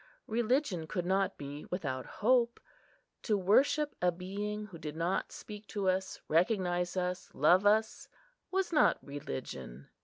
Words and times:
Religion 0.25 0.87
could 0.87 1.05
not 1.05 1.37
be 1.37 1.63
without 1.69 2.07
hope. 2.07 2.59
To 3.21 3.37
worship 3.37 3.93
a 4.01 4.11
being 4.11 4.65
who 4.65 4.79
did 4.79 4.95
not 4.95 5.31
speak 5.31 5.67
to 5.67 5.87
us, 5.89 6.19
recognise 6.27 6.97
us, 6.97 7.29
love 7.35 7.67
us, 7.67 8.07
was 8.49 8.73
not 8.73 8.97
religion. 9.03 9.89